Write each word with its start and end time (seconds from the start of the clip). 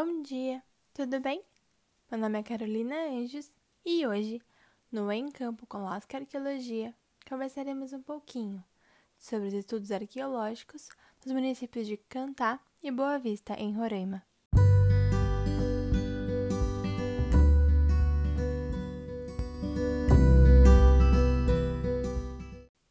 Bom 0.00 0.22
dia, 0.22 0.62
tudo 0.94 1.18
bem? 1.18 1.42
Meu 2.08 2.20
nome 2.20 2.38
é 2.38 2.42
Carolina 2.44 2.94
Anjos 3.08 3.50
e 3.84 4.06
hoje, 4.06 4.40
no 4.92 5.10
Em 5.10 5.28
Campo 5.28 5.66
com 5.66 5.78
Lasca 5.78 6.18
Arqueologia, 6.18 6.94
conversaremos 7.28 7.92
um 7.92 8.00
pouquinho 8.00 8.62
sobre 9.18 9.48
os 9.48 9.54
estudos 9.54 9.90
arqueológicos 9.90 10.88
dos 11.20 11.32
municípios 11.32 11.84
de 11.84 11.96
Cantá 11.96 12.60
e 12.80 12.92
Boa 12.92 13.18
Vista, 13.18 13.54
em 13.54 13.74
Roraima. 13.74 14.24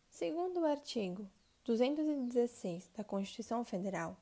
Segundo 0.09 0.59
o 0.59 0.65
artigo 0.65 1.25
216 1.63 2.91
da 2.97 3.05
Constituição 3.05 3.63
Federal, 3.63 4.17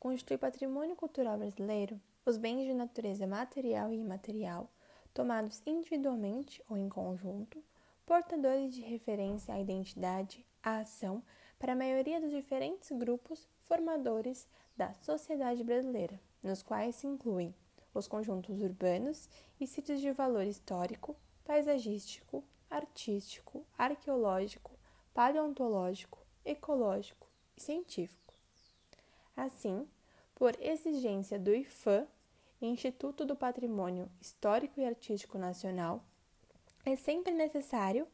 constitui 0.00 0.36
patrimônio 0.36 0.96
cultural 0.96 1.38
brasileiro 1.38 2.00
os 2.26 2.36
bens 2.38 2.64
de 2.64 2.72
natureza 2.72 3.26
material 3.26 3.92
e 3.92 3.98
imaterial, 3.98 4.70
tomados 5.12 5.62
individualmente 5.66 6.62
ou 6.68 6.76
em 6.76 6.88
conjunto, 6.88 7.62
portadores 8.06 8.74
de 8.74 8.80
referência 8.80 9.54
à 9.54 9.60
identidade, 9.60 10.46
à 10.62 10.78
ação, 10.78 11.22
para 11.58 11.72
a 11.72 11.76
maioria 11.76 12.20
dos 12.20 12.30
diferentes 12.30 12.90
grupos 12.92 13.48
formadores 13.62 14.48
da 14.76 14.92
sociedade 14.94 15.62
brasileira, 15.62 16.20
nos 16.42 16.62
quais 16.62 16.96
se 16.96 17.06
incluem 17.06 17.54
os 17.94 18.08
conjuntos 18.08 18.60
urbanos 18.60 19.28
e 19.60 19.66
sítios 19.66 20.00
de 20.00 20.10
valor 20.10 20.44
histórico, 20.44 21.16
paisagístico, 21.44 22.42
artístico, 22.68 23.64
arqueológico, 23.78 24.72
paleontológico, 25.12 26.18
ecológico 26.44 27.28
e 27.56 27.62
científico. 27.62 28.34
Assim, 29.36 29.86
por 30.34 30.60
exigência 30.60 31.38
do 31.38 31.54
IFAM, 31.54 32.06
Instituto 32.66 33.24
do 33.24 33.36
Patrimônio 33.36 34.10
Histórico 34.20 34.80
e 34.80 34.84
Artístico 34.84 35.36
Nacional, 35.36 36.02
é 36.84 36.96
sempre 36.96 37.32
necessário, 37.32 38.06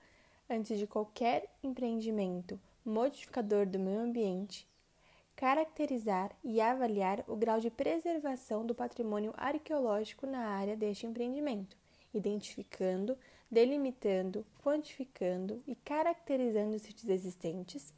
antes 0.49 0.79
de 0.79 0.87
qualquer 0.87 1.49
empreendimento 1.63 2.59
modificador 2.85 3.67
do 3.67 3.79
meio 3.79 4.01
ambiente, 4.01 4.67
caracterizar 5.37 6.33
e 6.43 6.61
avaliar 6.61 7.25
o 7.29 7.37
grau 7.37 7.61
de 7.61 7.71
preservação 7.71 8.67
do 8.67 8.75
patrimônio 8.75 9.33
arqueológico 9.37 10.27
na 10.27 10.41
área 10.49 10.77
deste 10.77 11.07
empreendimento, 11.07 11.77
identificando, 12.13 13.17
delimitando, 13.51 14.45
quantificando 14.63 15.63
e 15.67 15.75
caracterizando 15.77 16.77
os 16.77 16.83
sítios 16.83 17.09
existentes, 17.09 17.93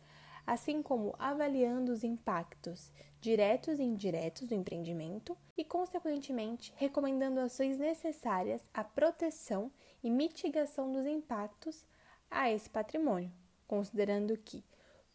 assim 0.47 0.83
como 0.83 1.15
avaliando 1.19 1.93
os 1.93 2.05
impactos 2.05 2.91
diretos 3.21 3.79
e 3.79 3.83
indiretos 3.85 4.49
do 4.49 4.55
empreendimento 4.55 5.39
e, 5.57 5.65
consequentemente, 5.65 6.75
recomendando 6.77 7.39
ações 7.39 7.79
necessárias 7.79 8.61
à 8.75 8.83
proteção 8.83 9.71
e 10.03 10.11
mitigação 10.11 10.93
dos 10.93 11.07
impactos 11.07 11.85
a 12.29 12.51
esse 12.51 12.69
patrimônio, 12.69 13.31
considerando 13.69 14.37
que 14.37 14.65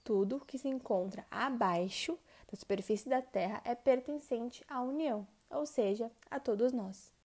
tudo 0.04 0.40
que 0.46 0.58
se 0.58 0.70
encontra 0.70 1.26
abaixo 1.30 2.18
da 2.50 2.58
superfície 2.58 3.10
da 3.10 3.22
Terra 3.22 3.62
é 3.66 3.76
pertencente 3.76 4.64
à 4.70 4.82
União, 4.82 5.28
ou 5.50 5.66
seja, 5.66 6.10
a 6.32 6.40
todos 6.40 6.72
nós. 6.72 7.17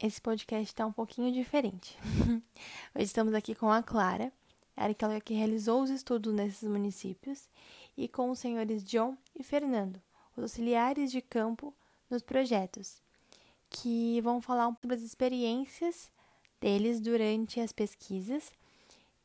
Esse 0.00 0.20
podcast 0.20 0.64
está 0.64 0.86
um 0.86 0.92
pouquinho 0.92 1.32
diferente. 1.32 1.98
Hoje 2.94 3.04
estamos 3.04 3.34
aqui 3.34 3.54
com 3.54 3.70
a 3.70 3.82
Clara, 3.82 4.32
aquela 4.76 5.20
que 5.20 5.34
realizou 5.34 5.82
os 5.82 5.90
estudos 5.90 6.32
nesses 6.32 6.68
municípios, 6.68 7.48
e 7.96 8.06
com 8.06 8.30
os 8.30 8.38
senhores 8.38 8.84
John 8.84 9.16
e 9.34 9.42
Fernando, 9.42 10.00
os 10.36 10.42
auxiliares 10.44 11.10
de 11.10 11.20
campo 11.20 11.74
nos 12.08 12.22
projetos, 12.22 13.02
que 13.68 14.20
vão 14.20 14.40
falar 14.40 14.72
sobre 14.80 14.94
as 14.94 15.02
experiências 15.02 16.10
deles 16.60 17.00
durante 17.00 17.58
as 17.60 17.72
pesquisas. 17.72 18.52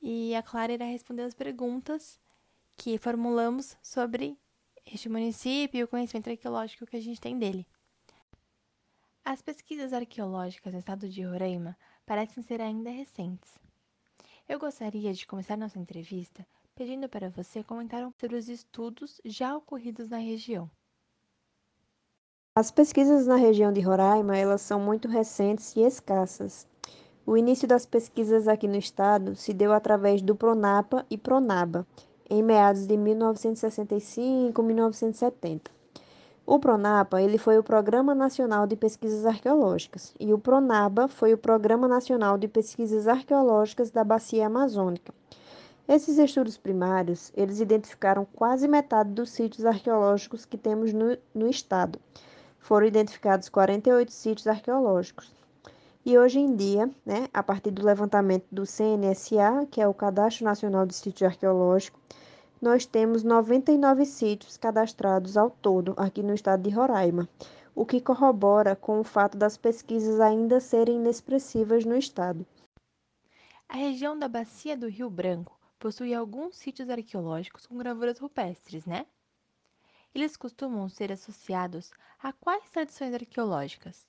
E 0.01 0.35
a 0.35 0.41
Clara 0.41 0.73
irá 0.73 0.85
responder 0.85 1.21
as 1.21 1.35
perguntas 1.35 2.19
que 2.75 2.97
formulamos 2.97 3.77
sobre 3.81 4.35
este 4.85 5.07
município 5.07 5.79
e 5.79 5.83
o 5.83 5.87
conhecimento 5.87 6.29
arqueológico 6.29 6.87
que 6.87 6.97
a 6.97 7.01
gente 7.01 7.21
tem 7.21 7.37
dele. 7.37 7.65
As 9.25 9.41
pesquisas 9.41 9.93
arqueológicas 9.93 10.73
no 10.73 10.79
estado 10.79 11.07
de 11.07 11.23
Roraima 11.23 11.77
parecem 12.05 12.43
ser 12.43 12.59
ainda 12.59 12.89
recentes. 12.89 13.57
Eu 14.49 14.59
gostaria 14.59 15.13
de 15.13 15.25
começar 15.25 15.55
nossa 15.55 15.79
entrevista 15.79 16.45
pedindo 16.75 17.07
para 17.07 17.29
você 17.29 17.63
comentar 17.63 18.05
sobre 18.19 18.35
os 18.35 18.49
estudos 18.49 19.21
já 19.23 19.55
ocorridos 19.55 20.09
na 20.09 20.17
região. 20.17 20.69
As 22.53 22.69
pesquisas 22.69 23.25
na 23.25 23.37
região 23.37 23.71
de 23.71 23.79
Roraima, 23.79 24.37
elas 24.37 24.61
são 24.61 24.77
muito 24.77 25.07
recentes 25.07 25.73
e 25.77 25.79
escassas. 25.79 26.67
O 27.25 27.37
início 27.37 27.65
das 27.65 27.85
pesquisas 27.85 28.49
aqui 28.49 28.67
no 28.67 28.75
estado 28.75 29.37
se 29.37 29.53
deu 29.53 29.71
através 29.71 30.21
do 30.21 30.35
Pronapa 30.35 31.05
e 31.09 31.17
Pronaba, 31.17 31.87
em 32.29 32.43
meados 32.43 32.85
de 32.85 32.95
1965-1970. 32.95 35.71
O 36.45 36.59
Pronapa 36.59 37.21
ele 37.21 37.37
foi 37.37 37.57
o 37.57 37.63
Programa 37.63 38.13
Nacional 38.13 38.67
de 38.67 38.75
Pesquisas 38.75 39.25
Arqueológicas 39.25 40.13
e 40.19 40.33
o 40.33 40.37
Pronaba 40.37 41.07
foi 41.07 41.33
o 41.33 41.37
Programa 41.37 41.87
Nacional 41.87 42.37
de 42.37 42.49
Pesquisas 42.49 43.07
Arqueológicas 43.07 43.89
da 43.89 44.03
Bacia 44.03 44.47
Amazônica. 44.47 45.13
Esses 45.87 46.17
estudos 46.17 46.57
primários, 46.57 47.31
eles 47.33 47.61
identificaram 47.61 48.27
quase 48.35 48.67
metade 48.67 49.11
dos 49.11 49.29
sítios 49.29 49.65
arqueológicos 49.65 50.43
que 50.43 50.57
temos 50.57 50.91
no, 50.91 51.17
no 51.33 51.49
estado. 51.49 51.97
Foram 52.59 52.87
identificados 52.87 53.47
48 53.47 54.11
sítios 54.11 54.47
arqueológicos. 54.47 55.31
E 56.05 56.17
hoje 56.17 56.39
em 56.39 56.53
dia, 56.57 56.89
né, 57.05 57.29
a 57.33 57.41
partir 57.41 57.71
do 57.71 57.85
levantamento 57.85 58.45
do 58.51 58.65
CNSA, 58.65 59.65
que 59.71 59.79
é 59.79 59.87
o 59.87 59.93
Cadastro 59.93 60.43
Nacional 60.43 60.85
de 60.85 60.93
Sítios 60.93 61.31
Arqueológicos, 61.31 62.01
nós 62.63 62.85
temos 62.85 63.23
99 63.23 64.05
sítios 64.05 64.55
cadastrados 64.55 65.35
ao 65.35 65.49
todo 65.49 65.93
aqui 65.97 66.23
no 66.23 66.33
estado 66.33 66.63
de 66.63 66.69
Roraima, 66.69 67.27
o 67.75 67.85
que 67.85 67.99
corrobora 67.99 68.73
com 68.73 69.01
o 69.01 69.03
fato 69.03 69.37
das 69.37 69.57
pesquisas 69.57 70.21
ainda 70.21 70.61
serem 70.61 70.95
inexpressivas 70.95 71.83
no 71.83 71.97
estado. 71.97 72.47
A 73.67 73.75
região 73.75 74.17
da 74.17 74.29
Bacia 74.29 74.77
do 74.77 74.87
Rio 74.87 75.09
Branco 75.09 75.59
possui 75.77 76.13
alguns 76.13 76.55
sítios 76.55 76.89
arqueológicos 76.89 77.67
com 77.67 77.77
gravuras 77.77 78.17
rupestres, 78.17 78.85
né? 78.85 79.07
Eles 80.15 80.37
costumam 80.37 80.87
ser 80.87 81.11
associados 81.11 81.91
a 82.17 82.31
quais 82.31 82.69
tradições 82.69 83.13
arqueológicas? 83.13 84.07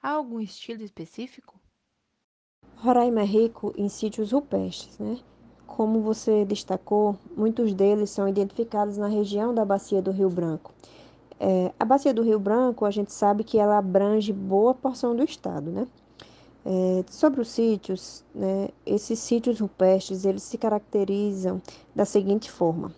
Há 0.00 0.10
algum 0.10 0.38
estilo 0.38 0.84
específico? 0.84 1.60
Roraima 2.76 3.22
é 3.22 3.24
rico 3.24 3.74
em 3.76 3.88
sítios 3.88 4.30
rupestres, 4.30 4.96
né? 5.00 5.18
Como 5.76 6.00
você 6.00 6.42
destacou, 6.46 7.18
muitos 7.36 7.74
deles 7.74 8.08
são 8.08 8.26
identificados 8.26 8.96
na 8.96 9.08
região 9.08 9.54
da 9.54 9.62
Bacia 9.62 10.00
do 10.00 10.10
Rio 10.10 10.30
Branco. 10.30 10.72
É, 11.38 11.70
a 11.78 11.84
Bacia 11.84 12.14
do 12.14 12.22
Rio 12.22 12.38
Branco, 12.38 12.86
a 12.86 12.90
gente 12.90 13.12
sabe 13.12 13.44
que 13.44 13.58
ela 13.58 13.76
abrange 13.76 14.32
boa 14.32 14.72
porção 14.72 15.14
do 15.14 15.22
estado, 15.22 15.70
né? 15.70 15.86
É, 16.64 17.04
sobre 17.10 17.42
os 17.42 17.48
sítios, 17.48 18.24
né, 18.34 18.70
esses 18.86 19.18
sítios 19.18 19.60
rupestres, 19.60 20.24
eles 20.24 20.44
se 20.44 20.56
caracterizam 20.56 21.60
da 21.94 22.06
seguinte 22.06 22.50
forma. 22.50 22.90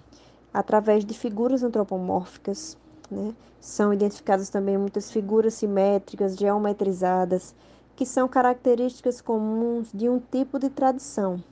Através 0.55 1.05
de 1.05 1.15
figuras 1.15 1.65
antropomórficas, 1.65 2.79
né, 3.11 3.35
são 3.61 3.93
identificadas 3.93 4.51
também 4.51 4.79
muitas 4.79 5.11
figuras 5.11 5.55
simétricas, 5.55 6.37
geometrizadas, 6.37 7.57
que 7.97 8.07
são 8.07 8.29
características 8.29 9.21
comuns 9.21 9.91
de 9.93 10.09
um 10.09 10.21
tipo 10.21 10.61
de 10.61 10.71
tradição, 10.71 11.43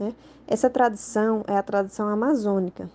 né? 0.00 0.14
Essa 0.48 0.70
tradição 0.70 1.44
é 1.46 1.56
a 1.56 1.62
tradição 1.62 2.08
amazônica, 2.08 2.90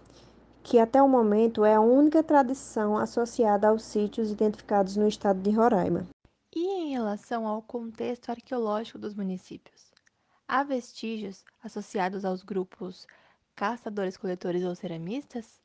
que 0.64 0.80
até 0.80 1.02
o 1.02 1.08
momento 1.08 1.64
é 1.64 1.76
a 1.76 1.80
única 1.80 2.24
tradição 2.24 2.98
associada 2.98 3.70
aos 3.70 3.84
sítios 3.84 4.32
identificados 4.32 4.98
no 4.98 5.08
estado 5.08 5.40
de 5.40 5.52
Roraima. 5.52 6.08
E 6.54 6.66
em 6.66 6.92
relação 6.92 7.48
ao 7.48 7.62
contexto 7.62 8.30
arqueológico 8.30 8.98
dos 8.98 9.14
municípios? 9.14 9.94
Há 10.48 10.64
vestígios 10.64 11.46
associados 11.64 12.26
aos 12.26 12.42
grupos 12.42 13.06
caçadores-coletores 13.56 14.64
ou 14.64 14.76
ceramistas? 14.76 15.60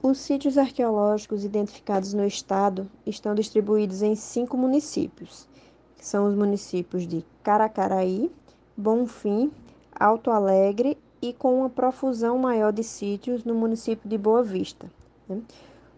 Os 0.00 0.18
sítios 0.18 0.56
arqueológicos 0.56 1.44
identificados 1.44 2.14
no 2.14 2.24
estado 2.24 2.88
estão 3.04 3.34
distribuídos 3.34 4.02
em 4.02 4.14
cinco 4.14 4.56
municípios, 4.56 5.48
que 5.96 6.06
são 6.06 6.28
os 6.28 6.34
municípios 6.34 7.06
de 7.06 7.24
Caracaraí, 7.42 8.30
Bonfim, 8.76 9.50
Alto 9.98 10.30
Alegre 10.30 10.96
e 11.20 11.32
com 11.32 11.58
uma 11.58 11.68
profusão 11.68 12.38
maior 12.38 12.72
de 12.72 12.84
sítios 12.84 13.42
no 13.44 13.54
município 13.54 14.08
de 14.08 14.16
Boa 14.16 14.44
Vista. 14.44 14.88
Né? 15.28 15.42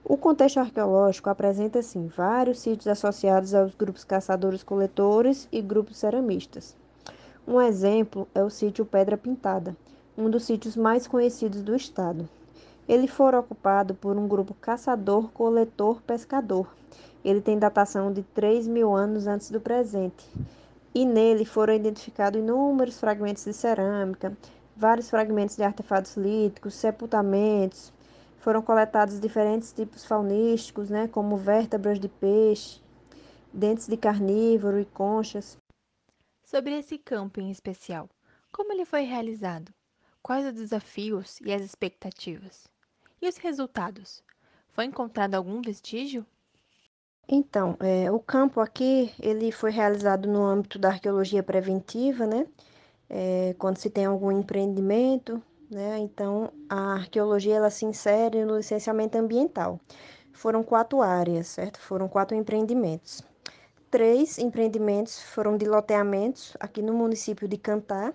O 0.03 0.17
contexto 0.17 0.59
arqueológico 0.59 1.29
apresenta, 1.29 1.83
sim, 1.83 2.07
vários 2.07 2.61
sítios 2.61 2.87
associados 2.87 3.55
aos 3.55 3.75
grupos 3.75 4.03
caçadores-coletores 4.03 5.47
e 5.53 5.61
grupos 5.61 5.99
ceramistas. 5.99 6.75
Um 7.47 7.61
exemplo 7.61 8.27
é 8.35 8.43
o 8.43 8.49
sítio 8.49 8.87
Pedra 8.87 9.19
Pintada, 9.19 9.77
um 10.17 10.31
dos 10.31 10.45
sítios 10.45 10.77
mais 10.77 11.07
conhecidos 11.07 11.61
do 11.63 11.77
estado. 11.77 12.27
Ele 12.89 13.07
foi 13.07 13.37
ocupado 13.37 13.95
por 13.95 14.17
um 14.17 14.27
grupo 14.27 14.55
caçador-coletor-pescador. 14.55 16.67
Ele 17.23 17.41
tem 17.41 17.59
datação 17.59 18.11
de 18.11 18.23
3 18.23 18.67
mil 18.67 18.97
anos 18.97 19.27
antes 19.27 19.51
do 19.51 19.61
presente. 19.61 20.27
E 20.95 21.05
nele 21.05 21.45
foram 21.45 21.73
identificados 21.73 22.41
inúmeros 22.41 22.99
fragmentos 22.99 23.45
de 23.45 23.53
cerâmica, 23.53 24.37
vários 24.77 25.09
fragmentos 25.09 25.57
de 25.57 25.63
artefatos 25.63 26.17
líticos, 26.17 26.75
sepultamentos. 26.75 27.93
Foram 28.39 28.61
coletados 28.61 29.21
diferentes 29.21 29.73
tipos 29.73 30.05
faunísticos, 30.05 30.91
né, 30.91 31.07
como 31.07 31.37
vértebras 31.37 32.01
de 32.01 32.09
peixe, 32.09 32.81
dentes 33.53 33.87
de 33.87 33.97
carnívoro 33.97 34.81
e 34.81 34.85
conchas. 34.85 35.57
Sobre 36.43 36.77
esse 36.77 36.99
campo 36.99 37.41
em 37.41 37.51
especial, 37.51 38.09
como 38.51 38.73
ele 38.73 38.85
foi 38.85 39.03
realizado? 39.03 39.73
Quais 40.23 40.45
os 40.45 40.53
desafios 40.53 41.39
e 41.41 41.53
as 41.53 41.63
expectativas? 41.63 42.67
E 43.23 43.29
os 43.29 43.37
resultados? 43.37 44.25
Foi 44.71 44.87
encontrado 44.87 45.35
algum 45.35 45.63
vestígio? 45.63 46.27
Então, 47.29 47.77
é, 47.81 48.11
o 48.11 48.19
campo 48.19 48.61
aqui 48.61 49.13
ele 49.21 49.53
foi 49.53 49.71
realizado 49.71 50.29
no 50.29 50.45
âmbito 50.45 50.79
da 50.79 50.89
arqueologia 50.89 51.43
preventiva, 51.43 52.27
né? 52.27 52.47
É, 53.09 53.55
quando 53.59 53.79
se 53.79 53.89
tem 53.91 54.05
algum 54.05 54.33
empreendimento, 54.33 55.43
né? 55.71 55.99
Então, 55.99 56.53
a 56.69 56.95
arqueologia 56.95 57.57
ela 57.57 57.71
se 57.71 57.85
insere 57.85 58.45
no 58.45 58.57
licenciamento 58.57 59.17
ambiental. 59.17 59.79
Foram 60.33 60.63
quatro 60.63 61.03
áreas, 61.03 61.49
certo? 61.49 61.79
Foram 61.81 62.09
quatro 62.09 62.37
empreendimentos. 62.37 63.23
Três 63.91 64.39
empreendimentos 64.39 65.21
foram 65.21 65.57
de 65.57 65.67
loteamentos 65.67 66.57
aqui 66.61 66.81
no 66.83 66.93
município 66.95 67.49
de 67.49 67.57
Cantá 67.57 68.15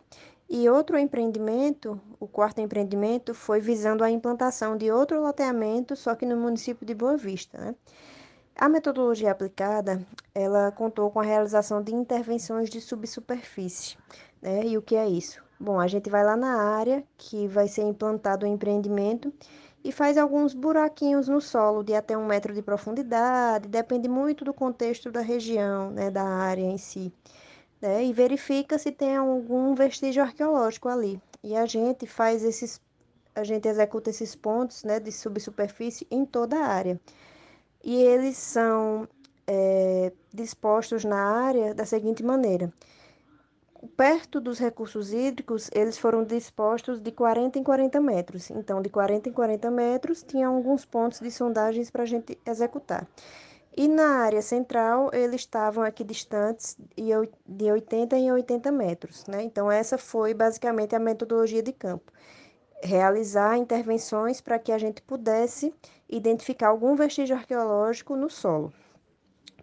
e 0.50 0.70
outro 0.70 0.98
empreendimento, 0.98 2.00
o 2.20 2.28
quarto 2.28 2.62
empreendimento, 2.62 3.34
foi 3.34 3.60
visando 3.60 4.04
a 4.04 4.12
implantação 4.12 4.78
de 4.78 4.92
outro 4.92 5.22
loteamento, 5.22 5.96
só 5.96 6.16
que 6.16 6.26
no 6.26 6.38
município 6.38 6.86
de 6.86 6.94
Boa 6.94 7.18
Vista. 7.18 7.58
Né? 7.58 7.76
A 8.58 8.70
metodologia 8.70 9.32
aplicada, 9.32 10.06
ela 10.34 10.72
contou 10.72 11.12
com 11.12 11.20
a 11.20 11.24
realização 11.24 11.82
de 11.82 11.94
intervenções 11.94 12.70
de 12.70 12.80
subsuperfície. 12.80 13.98
Né? 14.42 14.66
E 14.66 14.78
o 14.78 14.82
que 14.82 14.96
é 14.96 15.08
isso? 15.08 15.44
Bom, 15.60 15.80
a 15.80 15.88
gente 15.88 16.10
vai 16.10 16.24
lá 16.24 16.38
na 16.38 16.62
área 16.62 17.04
que 17.18 17.48
vai 17.48 17.68
ser 17.68 17.84
implantado 17.84 18.46
o 18.46 18.50
empreendimento 18.50 19.34
e 19.84 19.92
faz 19.92 20.18
alguns 20.18 20.54
buraquinhos 20.54 21.28
no 21.28 21.40
solo 21.42 21.84
de 21.84 21.94
até 21.94 22.18
um 22.18 22.26
metro 22.26 22.54
de 22.54 22.62
profundidade, 22.62 23.68
depende 23.68 24.08
muito 24.10 24.44
do 24.44 24.54
contexto 24.54 25.12
da 25.12 25.22
região, 25.22 25.92
né, 25.92 26.10
da 26.10 26.24
área 26.24 26.64
em 26.64 26.78
si 26.78 27.14
né, 27.82 28.04
e 28.04 28.14
verifica 28.14 28.78
se 28.78 28.92
tem 28.92 29.16
algum 29.16 29.76
vestígio 29.76 30.24
arqueológico 30.24 30.90
ali. 30.90 31.22
E 31.44 31.56
a 31.56 31.66
gente 31.66 32.08
faz 32.08 32.44
esses, 32.44 32.82
a 33.36 33.44
gente 33.44 33.68
executa 33.68 34.10
esses 34.10 34.36
pontos 34.36 34.84
né, 34.84 35.00
de 35.00 35.12
subsuperfície 35.12 36.08
em 36.10 36.26
toda 36.26 36.58
a 36.58 36.66
área. 36.66 37.00
E 37.86 38.02
eles 38.02 38.36
são 38.36 39.08
é, 39.46 40.12
dispostos 40.34 41.06
na 41.06 41.22
área 41.24 41.72
da 41.72 41.86
seguinte 41.86 42.24
maneira. 42.24 42.74
Perto 43.96 44.42
dos 44.42 44.58
recursos 44.58 45.14
hídricos, 45.14 45.70
eles 45.72 45.96
foram 45.96 46.24
dispostos 46.24 47.00
de 47.00 47.12
40 47.12 47.60
em 47.60 47.64
40 47.64 48.02
metros. 48.02 48.50
Então, 48.50 48.82
de 48.82 48.90
40 48.90 49.30
em 49.30 49.32
40 49.32 49.70
metros, 49.70 50.24
tinha 50.24 50.48
alguns 50.48 50.84
pontos 50.84 51.20
de 51.20 51.30
sondagens 51.30 51.92
para 51.92 52.02
a 52.02 52.08
gente 52.08 52.40
executar. 52.44 53.08
E 53.78 53.88
na 53.88 54.22
área 54.22 54.42
central, 54.42 55.12
eles 55.14 55.42
estavam 55.42 55.84
aqui 55.84 56.04
distantes 56.04 56.76
de 57.48 57.72
80 57.72 58.18
em 58.18 58.32
80 58.32 58.72
metros. 58.72 59.28
Né? 59.28 59.44
Então, 59.44 59.70
essa 59.70 59.96
foi 59.96 60.34
basicamente 60.34 60.96
a 60.96 61.00
metodologia 61.00 61.62
de 61.62 61.72
campo. 61.72 62.12
Realizar 62.86 63.58
intervenções 63.58 64.40
para 64.40 64.60
que 64.60 64.72
a 64.72 64.78
gente 64.78 65.02
pudesse 65.02 65.74
identificar 66.08 66.68
algum 66.68 66.96
vestígio 66.96 67.36
arqueológico 67.36 68.16
no 68.16 68.30
solo. 68.30 68.72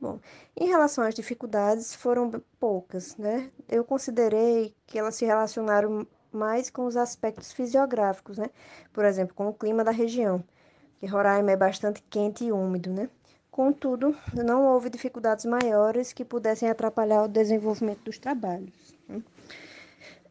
Bom, 0.01 0.19
em 0.57 0.67
relação 0.67 1.05
às 1.05 1.15
dificuldades, 1.15 1.95
foram 1.95 2.43
poucas, 2.59 3.17
né? 3.17 3.51
Eu 3.69 3.85
considerei 3.85 4.75
que 4.85 4.99
elas 4.99 5.15
se 5.15 5.25
relacionaram 5.25 6.05
mais 6.33 6.69
com 6.69 6.87
os 6.87 6.97
aspectos 6.97 7.53
fisiográficos, 7.53 8.37
né? 8.37 8.51
Por 8.93 9.05
exemplo, 9.05 9.35
com 9.35 9.47
o 9.47 9.55
clima 9.55 9.85
da 9.85 9.93
região, 9.93 10.43
que 10.99 11.07
Roraima 11.07 11.53
é 11.53 11.57
bastante 11.57 12.03
quente 12.11 12.45
e 12.45 12.51
úmido, 12.51 12.91
né? 12.91 13.09
Contudo, 13.53 14.17
não 14.33 14.65
houve 14.65 14.89
dificuldades 14.89 15.45
maiores 15.45 16.13
que 16.13 16.25
pudessem 16.25 16.71
atrapalhar 16.71 17.23
o 17.23 17.29
desenvolvimento 17.29 18.03
dos 18.03 18.19
trabalhos. 18.19 18.97
Né? 19.07 19.23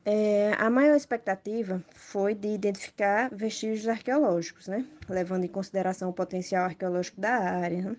É, 0.04 0.54
a 0.58 0.70
maior 0.70 0.96
expectativa 0.96 1.84
foi 1.94 2.34
de 2.34 2.48
identificar 2.48 3.30
vestígios 3.34 3.88
arqueológicos, 3.88 4.68
né? 4.68 4.86
levando 5.08 5.44
em 5.44 5.48
consideração 5.48 6.10
o 6.10 6.14
potencial 6.14 6.66
arqueológico 6.66 7.22
da 7.22 7.36
área, 7.36 7.82
né? 7.84 7.98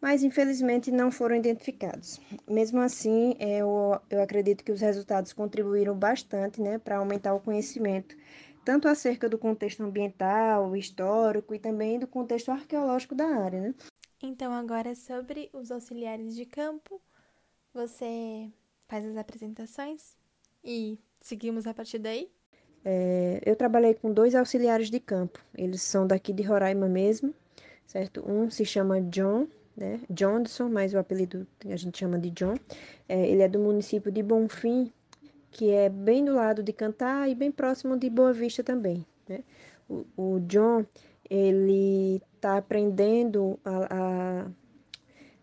mas 0.00 0.22
infelizmente 0.22 0.90
não 0.90 1.10
foram 1.10 1.36
identificados. 1.36 2.18
Mesmo 2.48 2.80
assim, 2.80 3.36
é, 3.38 3.58
eu, 3.58 4.00
eu 4.08 4.22
acredito 4.22 4.64
que 4.64 4.72
os 4.72 4.80
resultados 4.80 5.34
contribuíram 5.34 5.94
bastante 5.94 6.60
né, 6.62 6.78
para 6.78 6.96
aumentar 6.96 7.34
o 7.34 7.40
conhecimento, 7.40 8.16
tanto 8.64 8.88
acerca 8.88 9.28
do 9.28 9.36
contexto 9.36 9.82
ambiental, 9.82 10.74
histórico 10.74 11.54
e 11.54 11.58
também 11.58 11.98
do 11.98 12.06
contexto 12.06 12.50
arqueológico 12.50 13.14
da 13.14 13.26
área. 13.26 13.60
Né? 13.60 13.74
Então, 14.22 14.52
agora 14.52 14.94
sobre 14.94 15.50
os 15.52 15.70
auxiliares 15.70 16.34
de 16.34 16.46
campo, 16.46 17.00
você 17.74 18.50
faz 18.88 19.04
as 19.04 19.16
apresentações 19.18 20.16
e 20.64 20.98
seguimos 21.20 21.66
a 21.66 21.74
partir 21.74 21.98
daí? 21.98 22.30
É, 22.84 23.40
eu 23.44 23.56
trabalhei 23.56 23.94
com 23.94 24.12
dois 24.12 24.34
auxiliares 24.34 24.90
de 24.90 25.00
campo, 25.00 25.44
eles 25.56 25.82
são 25.82 26.06
daqui 26.06 26.32
de 26.32 26.42
Roraima 26.42 26.88
mesmo, 26.88 27.34
certo? 27.84 28.24
Um 28.30 28.48
se 28.48 28.64
chama 28.64 29.00
John, 29.00 29.48
né? 29.76 30.00
Johnson, 30.08 30.68
mas 30.68 30.94
o 30.94 30.98
apelido 30.98 31.46
a 31.68 31.76
gente 31.76 31.98
chama 31.98 32.18
de 32.18 32.30
John. 32.30 32.54
É, 33.08 33.28
ele 33.28 33.42
é 33.42 33.48
do 33.48 33.58
município 33.58 34.10
de 34.10 34.22
Bonfim, 34.22 34.92
que 35.50 35.70
é 35.70 35.88
bem 35.88 36.24
do 36.24 36.34
lado 36.34 36.62
de 36.62 36.72
Cantar 36.72 37.28
e 37.28 37.34
bem 37.34 37.50
próximo 37.50 37.96
de 37.96 38.08
Boa 38.08 38.32
Vista 38.32 38.62
também, 38.62 39.04
né? 39.28 39.40
O, 39.88 40.04
o 40.16 40.40
John, 40.40 40.84
ele 41.28 42.22
está 42.34 42.56
aprendendo 42.56 43.58
a, 43.64 43.86
a, 43.90 44.46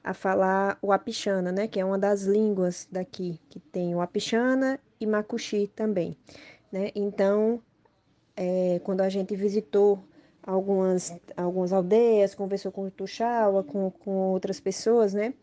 a, 0.03 0.13
falar 0.13 0.77
o 0.81 0.91
Apixana, 0.91 1.51
né? 1.51 1.67
Que 1.67 1.79
é 1.79 1.85
uma 1.85 1.97
das 1.99 2.23
línguas 2.23 2.87
daqui, 2.91 3.39
que 3.49 3.59
tem 3.59 3.93
o 3.95 4.01
Apixana 4.01 4.79
e 5.03 5.67
também, 5.67 6.17
né? 6.71 6.91
Então, 6.95 7.61
é, 8.35 8.79
quando 8.83 9.01
a 9.01 9.09
gente 9.09 9.35
visitou 9.35 10.03
algumas, 10.41 11.15
algumas 11.37 11.71
aldeias, 11.71 12.35
conversou 12.35 12.71
com 12.71 12.85
o 12.85 12.91
Tuxaua, 12.91 13.63
com, 13.63 13.91
com 13.91 14.11
outras 14.31 14.59
pessoas, 14.59 15.13
né? 15.13 15.33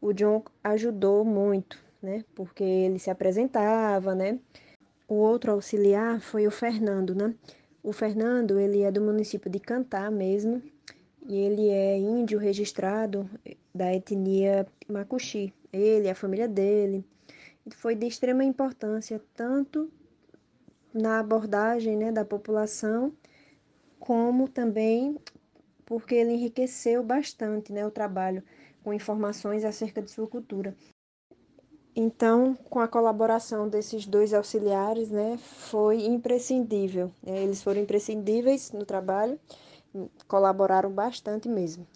O 0.00 0.12
John 0.12 0.42
ajudou 0.62 1.24
muito, 1.24 1.82
né? 2.02 2.24
Porque 2.34 2.64
ele 2.64 2.98
se 2.98 3.10
apresentava, 3.10 4.14
né? 4.14 4.38
O 5.08 5.14
outro 5.14 5.52
auxiliar 5.52 6.20
foi 6.20 6.46
o 6.46 6.50
Fernando, 6.50 7.14
né? 7.14 7.34
O 7.82 7.92
Fernando, 7.92 8.58
ele 8.58 8.82
é 8.82 8.90
do 8.90 9.00
município 9.00 9.50
de 9.50 9.58
Cantá 9.58 10.10
mesmo, 10.10 10.62
e 11.26 11.36
ele 11.36 11.68
é 11.68 11.96
índio 11.98 12.38
registrado 12.38 13.28
da 13.74 13.94
etnia 13.94 14.66
Macuxi. 14.88 15.52
Ele, 15.72 16.08
a 16.08 16.14
família 16.14 16.48
dele, 16.48 17.04
foi 17.76 17.94
de 17.94 18.06
extrema 18.06 18.44
importância 18.44 19.22
tanto 19.34 19.90
na 20.92 21.20
abordagem 21.20 21.96
né, 21.96 22.10
da 22.10 22.24
população, 22.24 23.12
como 23.98 24.48
também 24.48 25.18
porque 25.84 26.14
ele 26.14 26.32
enriqueceu 26.32 27.02
bastante 27.02 27.72
né, 27.72 27.86
o 27.86 27.90
trabalho 27.90 28.42
com 28.84 28.92
informações 28.92 29.64
acerca 29.64 30.02
de 30.02 30.10
sua 30.10 30.26
cultura. 30.26 30.76
Então, 31.96 32.54
com 32.70 32.78
a 32.78 32.86
colaboração 32.86 33.68
desses 33.68 34.06
dois 34.06 34.32
auxiliares, 34.32 35.10
né, 35.10 35.36
foi 35.38 36.04
imprescindível. 36.04 37.10
Né, 37.22 37.42
eles 37.42 37.62
foram 37.62 37.80
imprescindíveis 37.80 38.70
no 38.70 38.84
trabalho, 38.84 39.40
colaboraram 40.28 40.90
bastante 40.90 41.48
mesmo. 41.48 41.86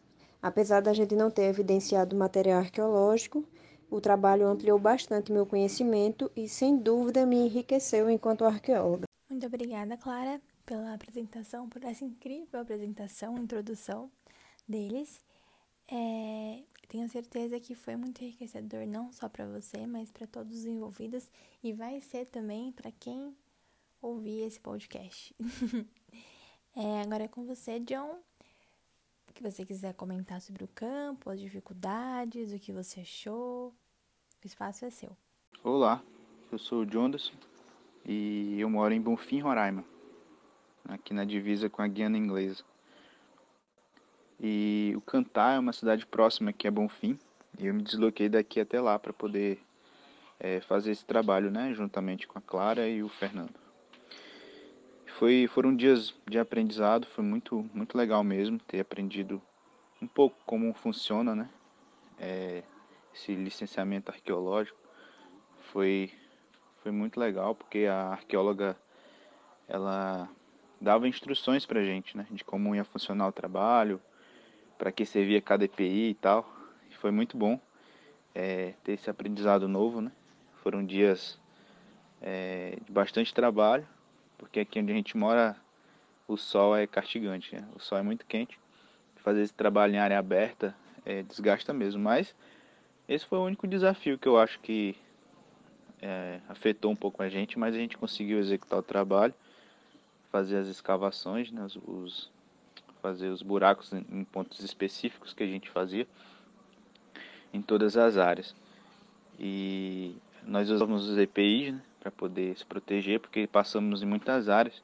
Apesar 0.43 0.81
da 0.81 0.93
gente 0.93 1.15
não 1.15 1.31
ter 1.31 1.45
evidenciado 1.45 2.17
material 2.17 2.61
arqueológico, 2.61 3.45
o 3.93 4.01
trabalho 4.01 4.47
ampliou 4.49 4.79
bastante 4.79 5.31
meu 5.31 5.45
conhecimento 5.45 6.33
e, 6.35 6.49
sem 6.49 6.79
dúvida, 6.79 7.27
me 7.27 7.37
enriqueceu 7.37 8.09
enquanto 8.09 8.47
arqueóloga. 8.47 9.05
Muito 9.29 9.47
obrigada, 9.47 9.99
Clara, 9.99 10.41
pela 10.65 10.95
apresentação, 10.95 11.69
por 11.69 11.85
essa 11.85 12.03
incrível 12.03 12.59
apresentação, 12.59 13.37
introdução 13.37 14.11
deles. 14.67 15.21
É, 15.87 16.63
tenho 16.89 17.07
certeza 17.07 17.61
que 17.61 17.75
foi 17.75 17.95
muito 17.95 18.25
enriquecedor, 18.25 18.87
não 18.87 19.13
só 19.13 19.29
para 19.29 19.47
você, 19.47 19.87
mas 19.87 20.11
para 20.11 20.27
todos 20.27 20.61
os 20.61 20.65
envolvidos 20.65 21.31
e 21.63 21.75
vai 21.75 22.01
ser 22.01 22.25
também 22.25 22.73
para 22.73 22.91
quem 22.93 23.37
ouvir 24.01 24.41
esse 24.41 24.59
podcast. 24.59 25.37
é, 26.75 27.03
agora 27.03 27.25
é 27.25 27.29
com 27.29 27.45
você, 27.45 27.79
John. 27.79 28.21
Que 29.35 29.43
você 29.43 29.67
quiser 29.67 29.95
comentar 29.95 30.41
sobre 30.41 30.65
o 30.65 30.69
campo, 30.69 31.29
as 31.31 31.41
dificuldades, 31.41 32.53
o 32.53 32.59
que 32.59 32.73
você 32.73 33.01
achou, 33.01 33.75
o 34.43 34.47
espaço 34.47 34.85
é 34.85 34.91
seu. 34.91 35.17
Olá, 35.63 36.03
eu 36.51 36.59
sou 36.59 36.83
o 36.83 36.87
Jonderson 36.87 37.35
e 38.05 38.59
eu 38.59 38.69
moro 38.69 38.93
em 38.93 39.01
Bonfim, 39.01 39.39
Roraima. 39.39 39.85
aqui 40.89 41.15
na 41.15 41.25
divisa 41.25 41.71
com 41.71 41.81
a 41.81 41.87
Guiana 41.87 42.19
Inglesa. 42.19 42.65
E 44.41 44.93
o 44.97 45.01
Cantar 45.01 45.55
é 45.55 45.59
uma 45.61 45.73
cidade 45.73 46.05
próxima 46.05 46.51
aqui 46.51 46.67
a 46.67 46.73
Bonfim, 46.73 47.17
e 47.57 47.69
eu 47.69 47.75
me 47.75 47.83
desloquei 47.83 48.29
daqui 48.29 48.59
até 48.59 48.81
lá 48.81 48.99
para 48.99 49.13
poder 49.13 49.61
é, 50.41 50.61
fazer 50.63 50.91
esse 50.91 51.05
trabalho, 51.05 51.49
né, 51.49 51.73
juntamente 51.73 52.27
com 52.27 52.37
a 52.37 52.43
Clara 52.43 52.89
e 52.89 53.01
o 53.01 53.09
Fernando. 53.09 53.55
Foi, 55.21 55.47
foram 55.47 55.77
dias 55.77 56.13
de 56.27 56.41
aprendizado, 56.41 57.07
foi 57.07 57.23
muito, 57.23 57.71
muito 57.73 57.97
legal 57.97 58.25
mesmo 58.25 58.59
ter 58.59 58.81
aprendido 58.81 59.41
um 60.01 60.07
pouco 60.09 60.37
como 60.45 60.75
funciona, 60.75 61.33
né, 61.33 61.49
é, 62.19 62.65
esse 63.15 63.35
licenciamento 63.35 64.11
arqueológico. 64.11 64.79
Foi, 65.73 66.13
foi 66.83 66.93
muito 66.93 67.19
legal 67.19 67.55
porque 67.55 67.87
a 67.87 68.09
arqueóloga 68.09 68.77
ela 69.69 70.29
dava 70.81 71.07
instruções 71.07 71.65
para 71.65 71.85
gente, 71.85 72.17
né, 72.17 72.27
de 72.31 72.45
como 72.45 72.75
ia 72.75 72.85
funcionar 72.85 73.29
o 73.29 73.33
trabalho, 73.33 74.01
para 74.77 74.91
que 74.91 75.07
servia 75.07 75.41
cada 75.41 75.65
EPI 75.65 76.11
e 76.11 76.15
tal. 76.15 76.51
E 76.91 76.95
foi 76.95 77.11
muito 77.11 77.37
bom 77.37 77.61
é, 78.35 78.75
ter 78.83 78.93
esse 78.93 79.09
aprendizado 79.09 79.69
novo, 79.69 80.01
né? 80.01 80.11
Foram 80.63 80.85
dias 80.85 81.41
é, 82.21 82.79
de 82.85 82.93
bastante 82.93 83.33
trabalho, 83.33 83.87
porque 84.39 84.61
aqui 84.61 84.81
onde 84.81 84.93
a 84.93 84.95
gente 84.95 85.17
mora 85.17 85.57
o 86.27 86.37
sol 86.37 86.77
é 86.77 86.87
castigante, 86.87 87.55
né? 87.55 87.67
o 87.75 87.81
sol 87.81 87.99
é 87.99 88.03
muito 88.03 88.25
quente. 88.27 88.59
Fazer 89.17 89.43
esse 89.43 89.55
trabalho 89.55 89.95
em 89.95 89.99
área 89.99 90.19
aberta 90.19 90.75
é, 91.05 91.23
desgasta 91.23 91.73
mesmo, 91.73 92.03
mas 92.03 92.35
esse 93.09 93.27
foi 93.27 93.39
o 93.39 93.45
único 93.45 93.67
desafio 93.67 94.19
que 94.19 94.29
eu 94.29 94.39
acho 94.39 94.59
que 94.61 94.97
é, 96.01 96.41
afetou 96.49 96.91
um 96.91 96.97
pouco 96.97 97.23
a 97.23 97.29
gente, 97.29 97.59
mas 97.59 97.75
a 97.75 97.79
gente 97.79 97.97
conseguiu 97.97 98.39
executar 98.39 98.79
o 98.79 98.83
trabalho, 98.83 99.35
fazer 100.31 100.57
as 100.57 100.69
escavações, 100.69 101.51
né, 101.51 101.67
os, 101.87 102.31
fazer 103.01 103.29
os 103.29 103.43
buracos 103.43 103.93
em 103.93 104.25
pontos 104.25 104.61
específicos 104.61 105.33
que 105.33 105.43
a 105.43 105.47
gente 105.47 105.71
fazia 105.71 106.07
em 107.53 107.61
todas 107.61 107.97
as 107.97 108.17
áreas. 108.17 108.55
E 109.39 110.17
nós 110.45 110.71
usamos 110.71 111.09
os 111.09 111.19
EPIs 111.19 111.75
né, 111.75 111.83
para 112.01 112.11
poder 112.11 112.57
se 112.57 112.65
proteger, 112.65 113.21
porque 113.21 113.47
passamos 113.47 114.03
em 114.03 114.07
muitas 114.07 114.49
áreas 114.49 114.83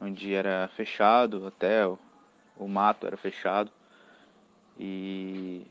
onde 0.00 0.34
era 0.34 0.68
fechado, 0.76 1.46
até 1.46 1.86
o 2.56 2.68
mato 2.68 3.06
era 3.06 3.16
fechado. 3.16 3.70
E 4.78 5.62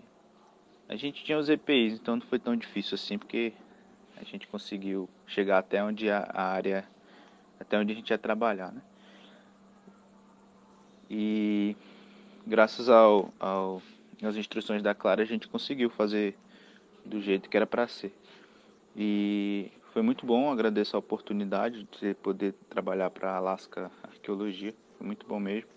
a 0.87 0.95
gente 0.95 1.23
tinha 1.23 1.37
os 1.37 1.49
EPIs, 1.49 1.93
então 1.93 2.15
não 2.17 2.23
foi 2.23 2.39
tão 2.39 2.55
difícil 2.55 2.95
assim, 2.95 3.17
porque 3.17 3.53
a 4.17 4.23
gente 4.23 4.47
conseguiu 4.47 5.09
chegar 5.25 5.57
até 5.57 5.83
onde 5.83 6.09
a, 6.09 6.29
área, 6.33 6.87
até 7.59 7.77
onde 7.77 7.93
a 7.93 7.95
gente 7.95 8.09
ia 8.09 8.17
trabalhar, 8.17 8.71
né? 8.71 8.81
E 11.09 11.75
graças 12.45 12.89
ao, 12.89 13.33
ao, 13.39 13.81
às 14.21 14.35
instruções 14.35 14.81
da 14.81 14.93
Clara, 14.93 15.21
a 15.21 15.25
gente 15.25 15.47
conseguiu 15.47 15.89
fazer 15.89 16.35
do 17.05 17.21
jeito 17.21 17.49
que 17.49 17.57
era 17.57 17.67
para 17.67 17.87
ser. 17.87 18.13
E 18.95 19.71
foi 19.91 20.01
muito 20.01 20.25
bom, 20.25 20.51
agradeço 20.51 20.95
a 20.95 20.99
oportunidade 20.99 21.87
de 21.99 22.13
poder 22.15 22.53
trabalhar 22.69 23.09
para 23.09 23.31
a 23.31 23.37
Alaska 23.37 23.91
Arqueologia, 24.03 24.73
foi 24.97 25.05
muito 25.05 25.25
bom 25.25 25.39
mesmo. 25.39 25.69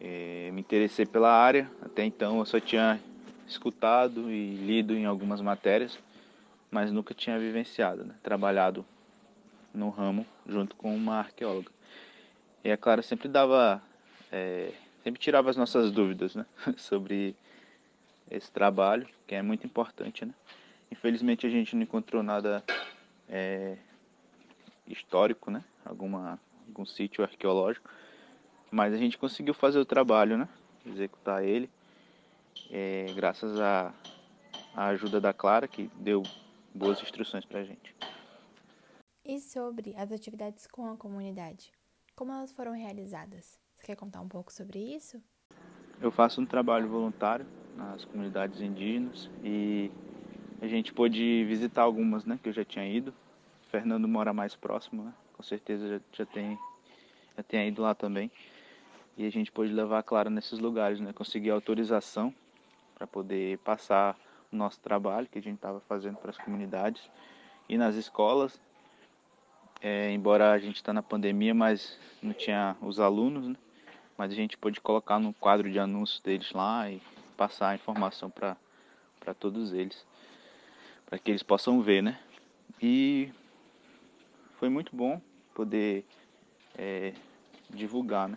É, 0.00 0.50
me 0.52 0.60
interessei 0.60 1.04
pela 1.04 1.32
área, 1.32 1.70
até 1.82 2.04
então 2.04 2.38
eu 2.38 2.44
só 2.44 2.60
tinha 2.60 3.00
escutado 3.48 4.30
e 4.30 4.54
lido 4.54 4.94
em 4.94 5.06
algumas 5.06 5.40
matérias, 5.40 5.98
mas 6.70 6.92
nunca 6.92 7.14
tinha 7.14 7.38
vivenciado, 7.38 8.04
né? 8.04 8.14
trabalhado 8.22 8.84
no 9.72 9.88
ramo 9.88 10.26
junto 10.46 10.76
com 10.76 10.94
uma 10.94 11.16
arqueóloga. 11.16 11.70
E 12.62 12.70
a 12.70 12.76
Clara 12.76 13.02
sempre 13.02 13.28
dava, 13.28 13.82
é, 14.30 14.72
sempre 15.02 15.20
tirava 15.20 15.48
as 15.48 15.56
nossas 15.56 15.90
dúvidas 15.90 16.34
né? 16.34 16.44
sobre 16.76 17.34
esse 18.30 18.50
trabalho, 18.50 19.08
que 19.26 19.34
é 19.34 19.42
muito 19.42 19.66
importante. 19.66 20.24
Né? 20.24 20.34
Infelizmente 20.92 21.46
a 21.46 21.50
gente 21.50 21.74
não 21.74 21.82
encontrou 21.82 22.22
nada 22.22 22.62
é, 23.28 23.76
histórico, 24.86 25.50
né? 25.50 25.64
Alguma, 25.84 26.38
algum 26.66 26.84
sítio 26.84 27.24
arqueológico, 27.24 27.88
mas 28.70 28.92
a 28.92 28.96
gente 28.96 29.16
conseguiu 29.16 29.54
fazer 29.54 29.78
o 29.78 29.84
trabalho, 29.84 30.36
né? 30.36 30.48
Executar 30.86 31.44
ele, 31.44 31.70
é, 32.70 33.06
graças 33.14 33.58
à, 33.60 33.94
à 34.74 34.86
ajuda 34.88 35.20
da 35.20 35.32
Clara, 35.32 35.68
que 35.68 35.90
deu 35.96 36.22
boas 36.74 37.00
instruções 37.02 37.44
para 37.44 37.60
a 37.60 37.64
gente. 37.64 37.94
E 39.24 39.40
sobre 39.40 39.94
as 39.96 40.10
atividades 40.10 40.66
com 40.66 40.90
a 40.90 40.96
comunidade? 40.96 41.72
Como 42.16 42.32
elas 42.32 42.52
foram 42.52 42.72
realizadas? 42.72 43.58
Você 43.76 43.86
quer 43.86 43.96
contar 43.96 44.20
um 44.20 44.28
pouco 44.28 44.52
sobre 44.52 44.78
isso? 44.78 45.22
Eu 46.00 46.10
faço 46.10 46.40
um 46.40 46.46
trabalho 46.46 46.88
voluntário 46.88 47.46
nas 47.76 48.04
comunidades 48.04 48.60
indígenas 48.60 49.30
e 49.42 49.90
a 50.60 50.66
gente 50.66 50.92
pôde 50.92 51.44
visitar 51.44 51.82
algumas, 51.82 52.24
né, 52.24 52.38
que 52.42 52.48
eu 52.48 52.52
já 52.52 52.64
tinha 52.64 52.86
ido. 52.86 53.10
O 53.66 53.70
Fernando 53.70 54.08
mora 54.08 54.32
mais 54.32 54.56
próximo, 54.56 55.04
né? 55.04 55.14
Com 55.34 55.42
certeza 55.42 55.88
já, 55.88 56.00
já 56.12 56.26
tem 56.26 56.58
já 57.36 57.42
tenha 57.44 57.66
ido 57.66 57.82
lá 57.82 57.94
também. 57.94 58.30
E 59.16 59.24
a 59.24 59.30
gente 59.30 59.52
pôde 59.52 59.72
levar 59.72 60.00
a 60.00 60.02
Clara 60.02 60.28
nesses 60.28 60.58
lugares, 60.58 60.98
né? 61.00 61.12
Conseguir 61.12 61.50
autorização 61.50 62.34
para 62.98 63.06
poder 63.06 63.58
passar 63.58 64.18
o 64.52 64.56
nosso 64.56 64.80
trabalho 64.80 65.28
que 65.28 65.38
a 65.38 65.42
gente 65.42 65.54
estava 65.54 65.80
fazendo 65.80 66.16
para 66.16 66.30
as 66.30 66.36
comunidades 66.36 67.08
e 67.68 67.78
nas 67.78 67.94
escolas. 67.94 68.60
É, 69.80 70.10
embora 70.10 70.50
a 70.50 70.58
gente 70.58 70.76
está 70.76 70.92
na 70.92 71.02
pandemia, 71.02 71.54
mas 71.54 71.96
não 72.20 72.32
tinha 72.32 72.76
os 72.82 72.98
alunos, 72.98 73.46
né? 73.46 73.56
Mas 74.16 74.32
a 74.32 74.34
gente 74.34 74.58
pôde 74.58 74.80
colocar 74.80 75.20
no 75.20 75.32
quadro 75.32 75.70
de 75.70 75.78
anúncios 75.78 76.20
deles 76.20 76.50
lá 76.50 76.90
e 76.90 77.00
passar 77.36 77.68
a 77.68 77.74
informação 77.76 78.28
para 78.28 78.56
todos 79.38 79.72
eles 79.72 80.04
para 81.08 81.18
que 81.18 81.30
eles 81.30 81.42
possam 81.42 81.80
ver, 81.80 82.02
né? 82.02 82.20
E 82.82 83.32
foi 84.58 84.68
muito 84.68 84.94
bom 84.94 85.20
poder 85.54 86.04
é, 86.76 87.14
divulgar, 87.70 88.28
né? 88.28 88.36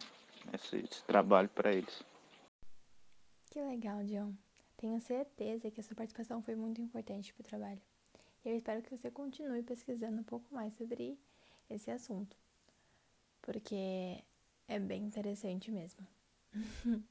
Esse, 0.53 0.77
esse 0.77 1.03
trabalho 1.03 1.49
para 1.49 1.73
eles. 1.73 2.01
Que 3.51 3.59
legal, 3.59 4.01
John. 4.05 4.33
Tenho 4.81 4.99
certeza 4.99 5.69
que 5.69 5.79
a 5.79 5.83
sua 5.83 5.95
participação 5.95 6.41
foi 6.41 6.55
muito 6.55 6.81
importante 6.81 7.31
para 7.35 7.41
o 7.41 7.43
trabalho. 7.43 7.79
E 8.43 8.49
eu 8.49 8.55
espero 8.55 8.81
que 8.81 8.89
você 8.89 9.11
continue 9.11 9.61
pesquisando 9.61 10.19
um 10.19 10.23
pouco 10.23 10.51
mais 10.51 10.73
sobre 10.73 11.19
esse 11.69 11.91
assunto, 11.91 12.35
porque 13.43 14.17
é 14.67 14.79
bem 14.79 15.03
interessante 15.03 15.69
mesmo. 15.69 15.99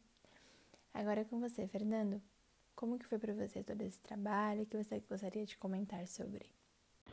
Agora 0.92 1.20
é 1.20 1.24
com 1.24 1.38
você, 1.38 1.68
Fernando. 1.68 2.20
Como 2.74 2.98
que 2.98 3.06
foi 3.06 3.20
para 3.20 3.32
você 3.32 3.62
todo 3.62 3.80
esse 3.82 4.00
trabalho? 4.00 4.62
O 4.62 4.66
que 4.66 4.76
você 4.76 5.00
gostaria 5.08 5.46
de 5.46 5.56
comentar 5.56 6.04
sobre? 6.08 6.46